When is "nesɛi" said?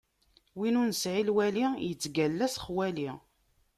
0.89-1.23